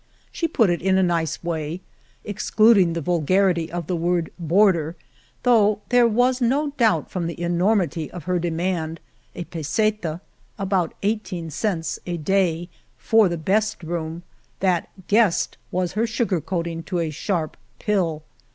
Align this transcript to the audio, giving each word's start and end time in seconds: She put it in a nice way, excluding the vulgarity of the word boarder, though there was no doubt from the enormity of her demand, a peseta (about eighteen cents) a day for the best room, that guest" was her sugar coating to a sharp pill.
She 0.31 0.47
put 0.47 0.71
it 0.71 0.81
in 0.81 0.97
a 0.97 1.03
nice 1.03 1.43
way, 1.43 1.81
excluding 2.25 2.93
the 2.93 3.01
vulgarity 3.01 3.71
of 3.71 3.85
the 3.85 3.95
word 3.95 4.31
boarder, 4.39 4.95
though 5.43 5.81
there 5.89 6.07
was 6.07 6.41
no 6.41 6.71
doubt 6.71 7.11
from 7.11 7.27
the 7.27 7.39
enormity 7.39 8.09
of 8.09 8.23
her 8.23 8.39
demand, 8.39 8.99
a 9.35 9.43
peseta 9.43 10.19
(about 10.57 10.95
eighteen 11.03 11.51
cents) 11.51 11.99
a 12.07 12.17
day 12.17 12.67
for 12.97 13.29
the 13.29 13.37
best 13.37 13.83
room, 13.83 14.23
that 14.59 14.89
guest" 15.07 15.59
was 15.69 15.91
her 15.91 16.07
sugar 16.07 16.41
coating 16.41 16.81
to 16.81 16.97
a 16.97 17.11
sharp 17.11 17.55
pill. 17.77 18.23